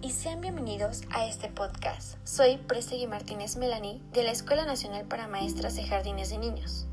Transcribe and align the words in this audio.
Y 0.00 0.10
sean 0.10 0.40
bienvenidos 0.40 1.02
a 1.10 1.26
este 1.26 1.48
podcast. 1.48 2.16
Soy 2.24 2.56
Prestegui 2.56 3.06
Martínez 3.06 3.58
Melanie 3.58 4.00
de 4.14 4.22
la 4.24 4.30
Escuela 4.30 4.64
Nacional 4.64 5.04
para 5.04 5.28
Maestras 5.28 5.76
de 5.76 5.84
Jardines 5.84 6.30
de 6.30 6.38
Niños. 6.38 6.86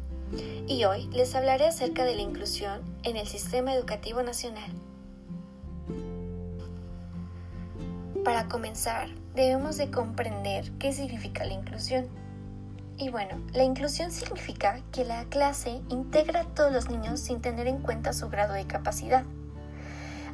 Y 0.68 0.84
hoy 0.84 1.08
les 1.14 1.34
hablaré 1.34 1.66
acerca 1.66 2.04
de 2.04 2.14
la 2.14 2.22
inclusión 2.22 2.82
en 3.04 3.16
el 3.16 3.26
sistema 3.26 3.74
educativo 3.74 4.22
nacional. 4.22 4.70
Para 8.26 8.50
comenzar, 8.50 9.08
debemos 9.34 9.78
de 9.78 9.90
comprender 9.90 10.70
qué 10.74 10.92
significa 10.92 11.46
la 11.46 11.54
inclusión. 11.54 12.10
Y 12.98 13.12
bueno, 13.12 13.40
la 13.54 13.64
inclusión 13.64 14.12
significa 14.12 14.82
que 14.92 15.06
la 15.06 15.24
clase 15.30 15.80
integra 15.88 16.42
a 16.42 16.48
todos 16.48 16.74
los 16.74 16.90
niños 16.90 17.22
sin 17.22 17.40
tener 17.40 17.68
en 17.68 17.78
cuenta 17.78 18.12
su 18.12 18.28
grado 18.28 18.52
de 18.52 18.68
capacidad. 18.68 19.24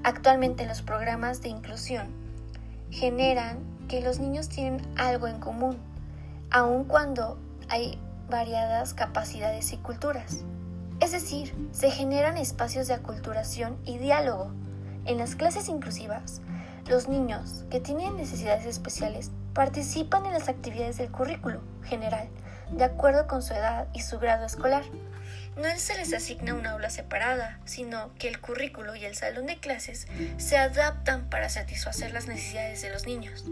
Actualmente 0.01 0.65
los 0.65 0.81
programas 0.81 1.43
de 1.43 1.49
inclusión 1.49 2.27
generan 2.91 3.59
que 3.87 4.01
los 4.01 4.19
niños 4.19 4.49
tienen 4.49 4.81
algo 4.97 5.27
en 5.27 5.39
común, 5.39 5.77
aun 6.51 6.85
cuando 6.85 7.39
hay 7.69 7.99
variadas 8.29 8.93
capacidades 8.93 9.73
y 9.73 9.77
culturas. 9.77 10.43
Es 10.99 11.11
decir, 11.11 11.55
se 11.71 11.91
generan 11.91 12.37
espacios 12.37 12.87
de 12.87 12.93
aculturación 12.93 13.77
y 13.85 13.97
diálogo. 13.97 14.51
En 15.05 15.17
las 15.17 15.35
clases 15.35 15.69
inclusivas, 15.69 16.41
los 16.87 17.07
niños 17.07 17.65
que 17.69 17.79
tienen 17.79 18.17
necesidades 18.17 18.65
especiales 18.65 19.31
participan 19.53 20.25
en 20.25 20.33
las 20.33 20.49
actividades 20.49 20.97
del 20.97 21.11
currículo 21.11 21.61
general, 21.83 22.27
de 22.71 22.83
acuerdo 22.83 23.27
con 23.27 23.41
su 23.41 23.53
edad 23.53 23.87
y 23.93 24.01
su 24.01 24.19
grado 24.19 24.45
escolar 24.45 24.83
no 25.59 25.77
se 25.77 25.95
les 25.95 26.13
asigna 26.13 26.53
una 26.55 26.71
aula 26.71 26.89
separada, 26.89 27.59
sino 27.65 28.13
que 28.15 28.27
el 28.27 28.39
currículo 28.39 28.95
y 28.95 29.05
el 29.05 29.15
salón 29.15 29.45
de 29.45 29.57
clases 29.57 30.07
se 30.37 30.57
adaptan 30.57 31.29
para 31.29 31.49
satisfacer 31.49 32.11
las 32.11 32.27
necesidades 32.27 32.81
de 32.81 32.89
los 32.89 33.05
niños. 33.05 33.45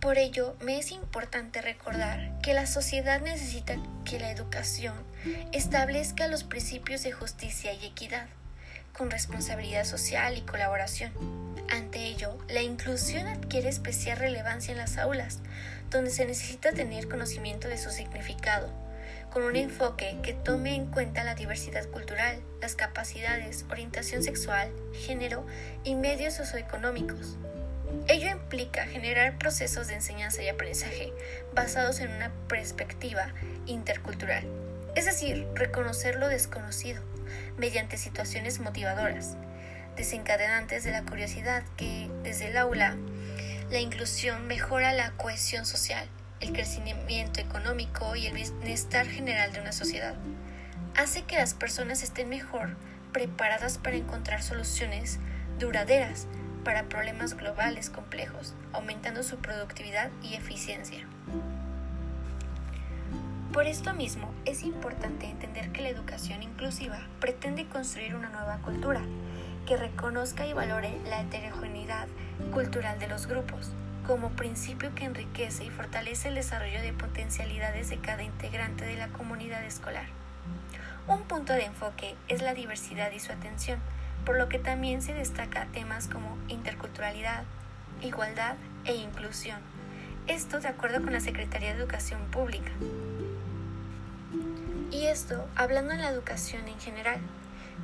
Por 0.00 0.18
ello, 0.18 0.54
me 0.60 0.78
es 0.78 0.92
importante 0.92 1.62
recordar 1.62 2.38
que 2.42 2.54
la 2.54 2.66
sociedad 2.66 3.20
necesita 3.20 3.76
que 4.04 4.20
la 4.20 4.30
educación 4.30 4.94
establezca 5.52 6.28
los 6.28 6.44
principios 6.44 7.02
de 7.02 7.12
justicia 7.12 7.72
y 7.72 7.86
equidad, 7.86 8.28
con 8.92 9.10
responsabilidad 9.10 9.84
social 9.84 10.36
y 10.36 10.42
colaboración. 10.42 11.12
Ante 11.70 12.04
ello, 12.04 12.38
la 12.48 12.62
inclusión 12.62 13.26
adquiere 13.26 13.68
especial 13.68 14.18
relevancia 14.18 14.72
en 14.72 14.78
las 14.78 14.96
aulas, 14.98 15.40
donde 15.90 16.10
se 16.10 16.24
necesita 16.24 16.72
tener 16.72 17.08
conocimiento 17.08 17.66
de 17.66 17.78
su 17.78 17.90
significado, 17.90 18.70
con 19.36 19.44
un 19.44 19.56
enfoque 19.56 20.16
que 20.22 20.32
tome 20.32 20.74
en 20.74 20.86
cuenta 20.86 21.22
la 21.22 21.34
diversidad 21.34 21.86
cultural, 21.90 22.40
las 22.62 22.74
capacidades, 22.74 23.66
orientación 23.68 24.22
sexual, 24.22 24.72
género 24.94 25.44
y 25.84 25.94
medios 25.94 26.32
socioeconómicos. 26.32 27.36
Ello 28.08 28.30
implica 28.30 28.86
generar 28.86 29.36
procesos 29.36 29.88
de 29.88 29.94
enseñanza 29.96 30.42
y 30.42 30.48
aprendizaje 30.48 31.12
basados 31.54 32.00
en 32.00 32.12
una 32.12 32.32
perspectiva 32.48 33.34
intercultural, 33.66 34.46
es 34.94 35.04
decir, 35.04 35.46
reconocer 35.52 36.16
lo 36.16 36.28
desconocido 36.28 37.02
mediante 37.58 37.98
situaciones 37.98 38.58
motivadoras, 38.58 39.36
desencadenantes 39.96 40.82
de 40.82 40.92
la 40.92 41.02
curiosidad 41.02 41.62
que, 41.76 42.08
desde 42.22 42.48
el 42.48 42.56
aula, 42.56 42.96
la 43.70 43.80
inclusión 43.80 44.46
mejora 44.46 44.94
la 44.94 45.10
cohesión 45.10 45.66
social 45.66 46.08
el 46.40 46.52
crecimiento 46.52 47.40
económico 47.40 48.14
y 48.16 48.26
el 48.26 48.34
bienestar 48.34 49.06
general 49.06 49.52
de 49.52 49.60
una 49.60 49.72
sociedad. 49.72 50.14
Hace 50.96 51.22
que 51.22 51.36
las 51.36 51.54
personas 51.54 52.02
estén 52.02 52.28
mejor 52.28 52.76
preparadas 53.12 53.78
para 53.78 53.96
encontrar 53.96 54.42
soluciones 54.42 55.18
duraderas 55.58 56.26
para 56.64 56.84
problemas 56.84 57.34
globales 57.34 57.90
complejos, 57.90 58.54
aumentando 58.72 59.22
su 59.22 59.36
productividad 59.36 60.10
y 60.22 60.34
eficiencia. 60.34 61.06
Por 63.52 63.66
esto 63.66 63.94
mismo, 63.94 64.34
es 64.44 64.64
importante 64.64 65.26
entender 65.26 65.70
que 65.72 65.80
la 65.80 65.88
educación 65.88 66.42
inclusiva 66.42 66.98
pretende 67.20 67.66
construir 67.68 68.14
una 68.14 68.28
nueva 68.28 68.58
cultura 68.58 69.00
que 69.64 69.76
reconozca 69.76 70.46
y 70.46 70.52
valore 70.52 70.98
la 71.08 71.22
heterogeneidad 71.22 72.08
cultural 72.52 72.98
de 72.98 73.08
los 73.08 73.26
grupos, 73.26 73.70
como 74.06 74.30
principio 74.30 74.94
que 74.94 75.04
enriquece 75.04 75.64
y 75.64 75.70
fortalece 75.70 76.28
el 76.28 76.36
desarrollo 76.36 76.80
de 76.80 76.92
potencialidades 76.92 77.90
de 77.90 77.98
cada 77.98 78.22
integrante 78.22 78.84
de 78.84 78.96
la 78.96 79.08
comunidad 79.08 79.64
escolar. 79.64 80.06
Un 81.08 81.22
punto 81.22 81.52
de 81.52 81.64
enfoque 81.64 82.14
es 82.28 82.42
la 82.42 82.54
diversidad 82.54 83.10
y 83.12 83.20
su 83.20 83.32
atención, 83.32 83.78
por 84.24 84.36
lo 84.38 84.48
que 84.48 84.58
también 84.58 85.02
se 85.02 85.14
destaca 85.14 85.66
temas 85.72 86.08
como 86.08 86.36
interculturalidad, 86.48 87.44
igualdad 88.02 88.56
e 88.84 88.94
inclusión. 88.94 89.60
Esto 90.26 90.60
de 90.60 90.68
acuerdo 90.68 91.02
con 91.02 91.12
la 91.12 91.20
Secretaría 91.20 91.74
de 91.74 91.80
Educación 91.80 92.20
Pública. 92.30 92.72
Y 94.90 95.06
esto 95.06 95.48
hablando 95.56 95.92
en 95.92 96.00
la 96.00 96.10
educación 96.10 96.66
en 96.68 96.78
general, 96.80 97.18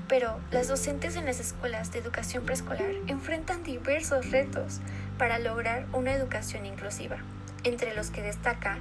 pero 0.08 0.40
las 0.50 0.68
docentes 0.68 1.16
en 1.16 1.26
las 1.26 1.40
escuelas 1.40 1.92
de 1.92 1.98
educación 1.98 2.44
preescolar 2.44 2.92
enfrentan 3.06 3.62
diversos 3.62 4.30
retos 4.30 4.80
para 5.22 5.38
lograr 5.38 5.86
una 5.92 6.12
educación 6.12 6.66
inclusiva, 6.66 7.18
entre 7.62 7.94
los 7.94 8.10
que 8.10 8.22
destaca 8.22 8.80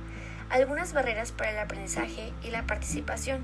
algunas 0.50 0.92
barreras 0.92 1.32
para 1.32 1.52
el 1.52 1.60
aprendizaje 1.60 2.34
y 2.42 2.50
la 2.50 2.64
participación, 2.64 3.42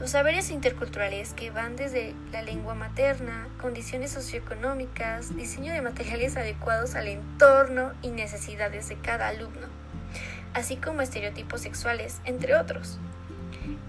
los 0.00 0.12
saberes 0.12 0.50
interculturales 0.50 1.34
que 1.34 1.50
van 1.50 1.76
desde 1.76 2.14
la 2.32 2.40
lengua 2.40 2.74
materna, 2.74 3.48
condiciones 3.60 4.12
socioeconómicas, 4.12 5.36
diseño 5.36 5.74
de 5.74 5.82
materiales 5.82 6.38
adecuados 6.38 6.94
al 6.94 7.08
entorno 7.08 7.92
y 8.00 8.08
necesidades 8.08 8.88
de 8.88 8.96
cada 8.96 9.28
alumno, 9.28 9.66
así 10.54 10.76
como 10.76 11.02
estereotipos 11.02 11.60
sexuales, 11.60 12.22
entre 12.24 12.56
otros. 12.56 12.98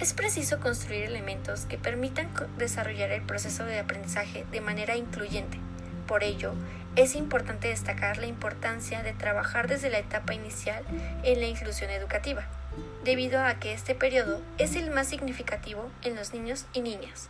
Es 0.01 0.11
preciso 0.11 0.59
construir 0.59 1.03
elementos 1.03 1.63
que 1.63 1.77
permitan 1.77 2.27
desarrollar 2.57 3.09
el 3.11 3.21
proceso 3.21 3.63
de 3.63 3.79
aprendizaje 3.79 4.45
de 4.51 4.59
manera 4.59 4.97
incluyente. 4.97 5.59
Por 6.07 6.25
ello, 6.25 6.53
es 6.95 7.15
importante 7.15 7.69
destacar 7.69 8.17
la 8.17 8.27
importancia 8.27 9.01
de 9.01 9.13
trabajar 9.13 9.67
desde 9.67 9.89
la 9.89 9.97
etapa 9.97 10.33
inicial 10.33 10.83
en 11.23 11.39
la 11.39 11.47
inclusión 11.47 11.89
educativa, 11.89 12.45
debido 13.03 13.43
a 13.43 13.55
que 13.55 13.73
este 13.73 13.95
periodo 13.95 14.41
es 14.59 14.75
el 14.75 14.91
más 14.91 15.07
significativo 15.07 15.89
en 16.03 16.15
los 16.15 16.33
niños 16.33 16.65
y 16.71 16.81
niñas. 16.81 17.29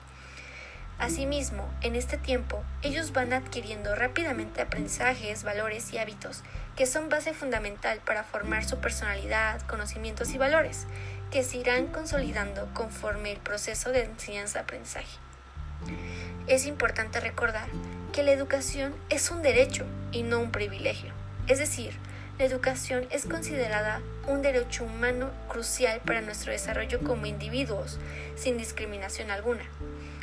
Asimismo, 1.00 1.70
en 1.82 1.96
este 1.96 2.18
tiempo, 2.18 2.64
ellos 2.82 3.14
van 3.14 3.34
adquiriendo 3.34 3.96
rápidamente 3.96 4.62
aprendizajes, 4.62 5.44
valores 5.44 5.92
y 5.92 5.98
hábitos 5.98 6.44
que 6.76 6.86
son 6.86 7.10
base 7.10 7.34
fundamental 7.34 8.00
para 8.06 8.24
formar 8.24 8.66
su 8.66 8.80
personalidad, 8.80 9.62
conocimientos 9.62 10.34
y 10.34 10.38
valores, 10.38 10.88
que 11.32 11.44
se 11.44 11.58
irán 11.58 11.88
consolidando 11.88 12.70
conforme 12.74 13.32
el 13.32 13.40
proceso 13.40 13.92
de 13.92 14.04
enseñanza-aprendizaje. 14.04 15.18
Es 16.48 16.66
importante 16.66 17.20
recordar 17.20 17.68
que 18.14 18.24
la 18.24 18.32
educación 18.32 18.94
es 19.10 19.30
un 19.32 19.42
derecho 19.42 19.86
y 20.14 20.24
no 20.24 20.40
un 20.40 20.52
privilegio. 20.52 21.12
Es 21.48 21.60
decir, 21.60 21.92
la 22.40 22.46
educación 22.46 23.06
es 23.12 23.26
considerada 23.26 24.02
un 24.28 24.42
derecho 24.42 24.86
humano 24.86 25.32
crucial 25.50 26.00
para 26.06 26.22
nuestro 26.22 26.54
desarrollo 26.54 27.02
como 27.02 27.26
individuos, 27.26 28.00
sin 28.38 28.58
discriminación 28.58 29.32
alguna, 29.32 29.64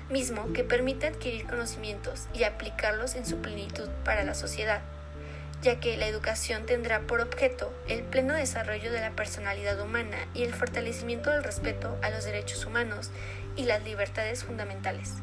mismo 0.09 0.53
que 0.55 0.65
permite 0.65 1.09
adquirir 1.09 1.47
conocimientos 1.47 2.29
y 2.33 2.45
aplicarlos 2.45 3.15
en 3.15 3.27
su 3.27 3.37
plenitud 3.43 3.91
para 4.05 4.25
la 4.25 4.35
sociedad 4.35 4.81
ya 5.63 5.79
que 5.79 5.97
la 5.97 6.07
educación 6.07 6.65
tendrá 6.65 7.01
por 7.01 7.21
objeto 7.21 7.73
el 7.89 8.03
pleno 8.03 8.35
desarrollo 8.35 8.91
de 8.91 9.01
la 9.01 9.11
personalidad 9.11 9.81
humana 9.81 10.17
y 10.35 10.45
el 10.45 10.55
fortalecimiento 10.55 11.31
del 11.31 11.45
respeto 11.45 11.99
a 12.03 12.11
los 12.11 12.25
derechos 12.25 12.65
humanos 12.65 13.11
y 13.57 13.65
las 13.65 13.85
libertades 13.85 14.45
fundamentales. 14.45 15.15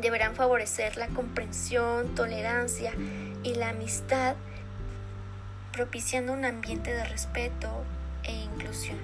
Deberán 0.00 0.34
favorecer 0.34 0.96
la 0.96 1.08
comprensión, 1.08 2.14
tolerancia 2.14 2.92
y 3.42 3.54
la 3.54 3.70
amistad, 3.70 4.36
propiciando 5.72 6.32
un 6.32 6.44
ambiente 6.44 6.92
de 6.92 7.04
respeto 7.04 7.84
e 8.22 8.32
inclusión. 8.32 8.98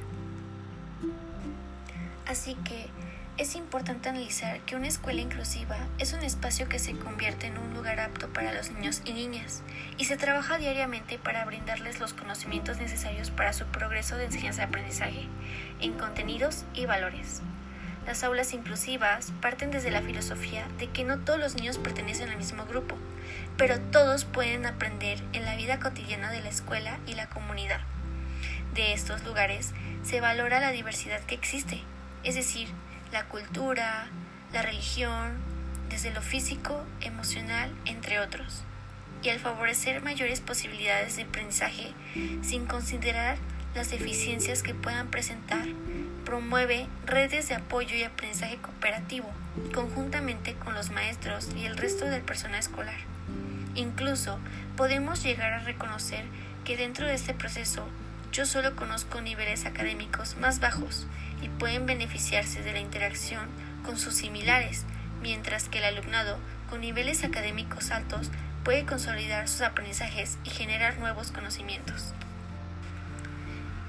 Así 2.27 2.55
que 2.65 2.89
es 3.41 3.57
importante 3.57 4.11
analizar 4.11 4.61
que 4.61 4.77
una 4.77 4.87
escuela 4.87 5.23
inclusiva 5.23 5.79
es 5.99 6.13
un 6.13 6.21
espacio 6.21 6.69
que 6.69 6.79
se 6.79 6.93
convierte 6.93 7.47
en 7.47 7.57
un 7.57 7.73
lugar 7.73 7.99
apto 7.99 8.29
para 8.29 8.53
los 8.53 8.71
niños 8.71 9.01
y 9.07 9.15
niñas 9.15 9.63
y 9.97 10.05
se 10.05 10.19
trabaja 10.19 10.59
diariamente 10.59 11.19
para 11.19 11.47
brindarles 11.47 12.01
los 12.01 12.13
conocimientos 12.13 12.77
necesarios 12.77 13.31
para 13.31 13.55
su 13.55 13.65
progreso 13.65 14.17
de 14.17 14.27
enseñanza-aprendizaje 14.27 15.27
en 15.81 15.95
contenidos 15.95 16.67
y 16.75 16.85
valores. 16.85 17.41
Las 18.07 18.25
aulas 18.25 18.53
inclusivas 18.55 19.33
parten 19.41 19.71
desde 19.71 19.91
la 19.91 20.03
filosofía 20.03 20.67
de 20.79 20.89
que 20.89 21.05
no 21.05 21.19
todos 21.19 21.39
los 21.39 21.55
niños 21.55 21.79
pertenecen 21.79 22.31
al 22.31 22.39
mismo 22.39 22.65
grupo, 22.67 22.97
pero 23.57 23.79
todos 23.79 24.25
pueden 24.25 24.67
aprender 24.67 25.23
en 25.33 25.45
la 25.45 25.57
vida 25.57 25.79
cotidiana 25.79 26.31
de 26.31 26.41
la 26.41 26.49
escuela 26.49 26.99
y 27.07 27.15
la 27.15 27.29
comunidad. 27.29 27.81
De 28.75 28.93
estos 28.93 29.25
lugares 29.25 29.73
se 30.03 30.21
valora 30.21 30.61
la 30.61 30.73
diversidad 30.73 31.21
que 31.23 31.35
existe, 31.35 31.83
es 32.25 32.35
decir, 32.35 32.69
la 33.13 33.25
cultura, 33.27 34.09
la 34.53 34.63
religión, 34.63 35.39
desde 35.89 36.13
lo 36.13 36.23
físico, 36.23 36.85
emocional, 37.01 37.71
entre 37.85 38.21
otros. 38.21 38.65
y 39.23 39.29
al 39.29 39.39
favorecer 39.39 40.03
mayores 40.03 40.41
posibilidades 40.41 41.17
de 41.17 41.25
aprendizaje 41.25 41.93
sin 42.43 42.65
considerar 42.65 43.37
las 43.75 43.91
deficiencias 43.91 44.63
que 44.63 44.75
puedan 44.75 45.09
presentar, 45.09 45.67
promueve 46.25 46.87
redes 47.07 47.49
de 47.49 47.55
apoyo 47.55 47.97
y 47.97 48.03
aprendizaje 48.03 48.57
cooperativo 48.59 49.29
conjuntamente 49.75 50.55
con 50.55 50.75
los 50.75 50.91
maestros 50.91 51.49
y 51.57 51.65
el 51.65 51.77
resto 51.77 52.07
del 52.07 52.23
personal 52.23 52.61
escolar. 52.61 52.99
Incluso 53.75 54.39
podemos 54.77 55.23
llegar 55.23 55.53
a 55.53 55.61
reconocer 55.61 56.25
que 56.65 56.77
dentro 56.77 57.07
de 57.07 57.15
este 57.15 57.35
proceso 57.35 57.87
yo 58.33 58.47
solo 58.47 58.77
conozco 58.77 59.21
niveles 59.21 59.67
académicos 59.67 60.37
más 60.37 60.61
bajos 60.61 61.07
y 61.43 61.49
pueden 61.49 61.87
beneficiarse 61.87 62.63
de 62.63 62.73
la 62.73 62.81
interacción 62.81 63.49
con 63.85 63.99
sus 63.99 64.15
similares, 64.15 64.85
mientras 65.23 65.69
que 65.69 65.79
el 65.79 65.85
alumnado 65.85 66.39
con 66.69 66.81
niveles 66.81 67.25
académicos 67.25 67.91
altos 67.91 68.31
puede 68.65 68.85
consolidar 68.85 69.49
sus 69.49 69.63
aprendizajes 69.63 70.39
y 70.45 70.51
generar 70.51 70.99
nuevos 70.99 71.33
conocimientos. 71.33 72.15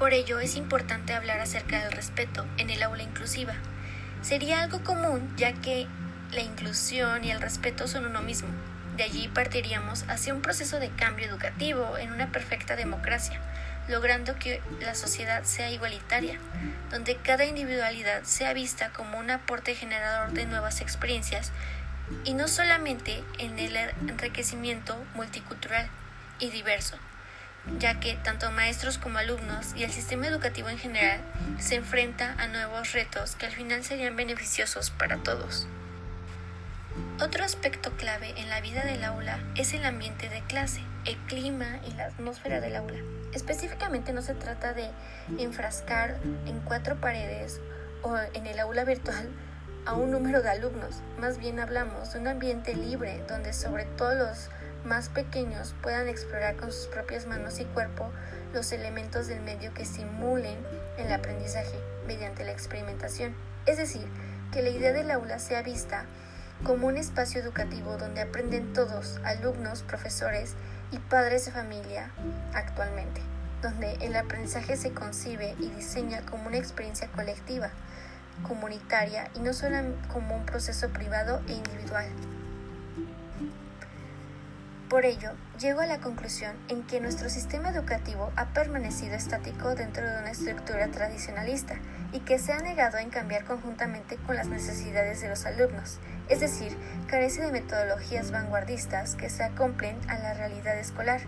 Por 0.01 0.15
ello 0.15 0.39
es 0.39 0.55
importante 0.55 1.13
hablar 1.13 1.41
acerca 1.41 1.79
del 1.79 1.91
respeto 1.91 2.43
en 2.57 2.71
el 2.71 2.81
aula 2.81 3.03
inclusiva. 3.03 3.53
Sería 4.23 4.63
algo 4.63 4.83
común 4.83 5.31
ya 5.37 5.53
que 5.53 5.85
la 6.31 6.41
inclusión 6.41 7.23
y 7.23 7.29
el 7.29 7.39
respeto 7.39 7.87
son 7.87 8.07
uno 8.07 8.23
mismo. 8.23 8.49
De 8.97 9.03
allí 9.03 9.27
partiríamos 9.27 10.05
hacia 10.07 10.33
un 10.33 10.41
proceso 10.41 10.79
de 10.79 10.89
cambio 10.89 11.27
educativo 11.27 11.99
en 11.99 12.11
una 12.11 12.31
perfecta 12.31 12.75
democracia, 12.75 13.39
logrando 13.89 14.39
que 14.39 14.59
la 14.79 14.95
sociedad 14.95 15.43
sea 15.43 15.69
igualitaria, 15.69 16.39
donde 16.89 17.17
cada 17.17 17.45
individualidad 17.45 18.23
sea 18.23 18.53
vista 18.53 18.89
como 18.93 19.19
un 19.19 19.29
aporte 19.29 19.75
generador 19.75 20.31
de 20.31 20.47
nuevas 20.47 20.81
experiencias 20.81 21.51
y 22.23 22.33
no 22.33 22.47
solamente 22.47 23.23
en 23.37 23.59
el 23.59 23.77
enriquecimiento 23.77 24.97
multicultural 25.13 25.87
y 26.39 26.49
diverso, 26.49 26.97
ya 27.79 27.99
que 27.99 28.15
tanto 28.15 28.51
maestros 28.51 28.97
como 28.97 29.19
alumnos 29.19 29.73
y 29.75 29.83
el 29.83 29.91
sistema 29.91 30.27
educativo 30.27 30.69
en 30.69 30.77
general 30.77 31.21
se 31.59 31.75
enfrenta 31.75 32.33
a 32.37 32.47
nuevos 32.47 32.93
retos 32.93 33.35
que 33.35 33.45
al 33.45 33.51
final 33.51 33.83
serían 33.83 34.15
beneficiosos 34.15 34.89
para 34.89 35.17
todos. 35.17 35.67
Otro 37.21 37.43
aspecto 37.43 37.91
clave 37.97 38.33
en 38.37 38.49
la 38.49 38.61
vida 38.61 38.83
del 38.83 39.03
aula 39.03 39.39
es 39.55 39.73
el 39.73 39.85
ambiente 39.85 40.27
de 40.27 40.41
clase, 40.41 40.81
el 41.05 41.17
clima 41.27 41.79
y 41.87 41.93
la 41.93 42.05
atmósfera 42.05 42.59
del 42.59 42.75
aula. 42.75 42.99
Específicamente 43.33 44.11
no 44.11 44.21
se 44.21 44.33
trata 44.33 44.73
de 44.73 44.89
enfrascar 45.37 46.17
en 46.47 46.59
cuatro 46.61 46.99
paredes 46.99 47.61
o 48.01 48.17
en 48.33 48.47
el 48.47 48.59
aula 48.59 48.83
virtual 48.83 49.29
a 49.85 49.93
un 49.93 50.11
número 50.11 50.41
de 50.41 50.49
alumnos, 50.49 51.01
más 51.19 51.37
bien 51.37 51.59
hablamos 51.59 52.13
de 52.13 52.19
un 52.19 52.27
ambiente 52.27 52.75
libre 52.75 53.23
donde 53.27 53.53
sobre 53.53 53.85
todo 53.85 54.13
los 54.13 54.49
más 54.85 55.09
pequeños 55.09 55.75
puedan 55.81 56.07
explorar 56.07 56.55
con 56.55 56.71
sus 56.71 56.87
propias 56.87 57.27
manos 57.27 57.59
y 57.59 57.65
cuerpo 57.65 58.11
los 58.53 58.71
elementos 58.71 59.27
del 59.27 59.41
medio 59.41 59.73
que 59.73 59.85
simulen 59.85 60.57
el 60.97 61.11
aprendizaje 61.11 61.79
mediante 62.07 62.43
la 62.43 62.51
experimentación. 62.51 63.35
Es 63.65 63.77
decir, 63.77 64.07
que 64.51 64.61
la 64.61 64.69
idea 64.69 64.91
del 64.91 65.11
aula 65.11 65.39
sea 65.39 65.61
vista 65.61 66.05
como 66.63 66.87
un 66.87 66.97
espacio 66.97 67.41
educativo 67.41 67.97
donde 67.97 68.21
aprenden 68.21 68.73
todos, 68.73 69.19
alumnos, 69.23 69.83
profesores 69.83 70.53
y 70.91 70.97
padres 70.97 71.45
de 71.45 71.51
familia 71.51 72.11
actualmente, 72.53 73.21
donde 73.61 73.93
el 74.01 74.15
aprendizaje 74.15 74.75
se 74.77 74.91
concibe 74.91 75.55
y 75.59 75.69
diseña 75.69 76.21
como 76.25 76.47
una 76.47 76.57
experiencia 76.57 77.07
colectiva, 77.07 77.71
comunitaria 78.47 79.29
y 79.35 79.39
no 79.39 79.53
solo 79.53 79.77
como 80.11 80.35
un 80.35 80.45
proceso 80.45 80.89
privado 80.89 81.41
e 81.47 81.53
individual. 81.53 82.07
Por 84.91 85.05
ello, 85.05 85.31
llego 85.57 85.79
a 85.79 85.85
la 85.85 85.99
conclusión 85.99 86.53
en 86.67 86.83
que 86.83 86.99
nuestro 86.99 87.29
sistema 87.29 87.69
educativo 87.69 88.29
ha 88.35 88.47
permanecido 88.47 89.15
estático 89.15 89.73
dentro 89.73 90.05
de 90.05 90.19
una 90.19 90.31
estructura 90.31 90.89
tradicionalista 90.89 91.75
y 92.11 92.19
que 92.19 92.37
se 92.37 92.51
ha 92.51 92.59
negado 92.59 92.97
en 92.97 93.09
cambiar 93.09 93.45
conjuntamente 93.45 94.17
con 94.17 94.35
las 94.35 94.47
necesidades 94.47 95.21
de 95.21 95.29
los 95.29 95.45
alumnos, 95.45 95.97
es 96.27 96.41
decir, 96.41 96.75
carece 97.07 97.41
de 97.41 97.53
metodologías 97.53 98.31
vanguardistas 98.31 99.15
que 99.15 99.29
se 99.29 99.45
acoplen 99.45 99.97
a 100.09 100.19
la 100.19 100.33
realidad 100.33 100.77
escolar. 100.77 101.21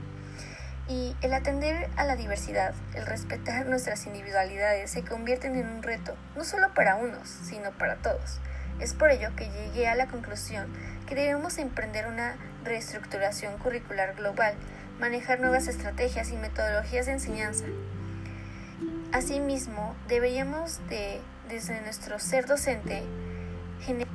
Y 0.89 1.15
el 1.21 1.33
atender 1.33 1.89
a 1.95 2.03
la 2.03 2.17
diversidad, 2.17 2.73
el 2.95 3.05
respetar 3.05 3.65
nuestras 3.65 4.05
individualidades 4.05 4.91
se 4.91 5.05
convierten 5.05 5.55
en 5.55 5.69
un 5.69 5.83
reto, 5.83 6.17
no 6.35 6.43
solo 6.43 6.73
para 6.73 6.97
unos, 6.97 7.29
sino 7.29 7.71
para 7.71 7.95
todos. 7.95 8.41
Es 8.81 8.93
por 8.93 9.09
ello 9.09 9.29
que 9.37 9.49
llegué 9.49 9.87
a 9.87 9.95
la 9.95 10.07
conclusión 10.07 10.67
que 11.07 11.15
debemos 11.15 11.57
emprender 11.59 12.07
una 12.07 12.35
reestructuración 12.63 13.57
curricular 13.57 14.15
global, 14.15 14.55
manejar 14.99 15.39
nuevas 15.39 15.67
estrategias 15.67 16.31
y 16.31 16.37
metodologías 16.37 17.05
de 17.05 17.13
enseñanza. 17.13 17.65
Asimismo, 19.11 19.95
deberíamos 20.07 20.79
de, 20.89 21.21
desde 21.49 21.81
nuestro 21.81 22.19
ser 22.19 22.47
docente, 22.47 23.03
generar 23.81 24.07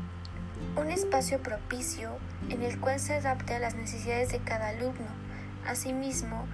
un 0.76 0.90
espacio 0.90 1.42
propicio 1.42 2.16
en 2.48 2.62
el 2.62 2.78
cual 2.78 3.00
se 3.00 3.14
adapte 3.14 3.54
a 3.54 3.58
las 3.58 3.74
necesidades 3.74 4.30
de 4.30 4.38
cada 4.38 4.68
alumno. 4.68 5.08
Asimismo, 5.66 6.46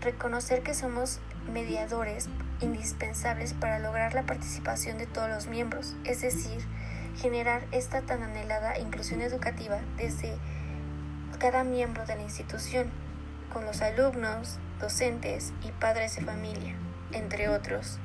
reconocer 0.00 0.62
que 0.62 0.74
somos 0.74 1.20
mediadores 1.52 2.28
indispensables 2.60 3.54
para 3.54 3.78
lograr 3.78 4.14
la 4.14 4.22
participación 4.22 4.98
de 4.98 5.06
todos 5.06 5.28
los 5.28 5.46
miembros, 5.46 5.94
es 6.04 6.22
decir, 6.22 6.62
generar 7.16 7.62
esta 7.72 8.02
tan 8.02 8.22
anhelada 8.22 8.78
inclusión 8.78 9.20
educativa 9.20 9.80
desde 9.96 10.34
cada 11.42 11.64
miembro 11.64 12.06
de 12.06 12.14
la 12.14 12.22
institución, 12.22 12.88
con 13.52 13.64
los 13.64 13.82
alumnos, 13.82 14.60
docentes 14.80 15.52
y 15.64 15.72
padres 15.72 16.14
de 16.14 16.22
familia, 16.22 16.76
entre 17.10 17.48
otros. 17.48 17.98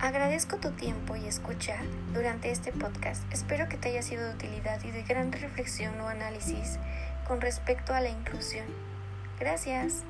Agradezco 0.00 0.56
tu 0.56 0.70
tiempo 0.70 1.14
y 1.14 1.26
escucha 1.26 1.76
durante 2.14 2.50
este 2.50 2.72
podcast. 2.72 3.22
Espero 3.30 3.68
que 3.68 3.76
te 3.76 3.90
haya 3.90 4.00
sido 4.00 4.26
de 4.26 4.34
utilidad 4.34 4.82
y 4.82 4.92
de 4.92 5.02
gran 5.02 5.30
reflexión 5.30 6.00
o 6.00 6.08
análisis 6.08 6.78
con 7.26 7.42
respecto 7.42 7.92
a 7.92 8.00
la 8.00 8.08
inclusión. 8.08 8.64
Gracias. 9.38 10.04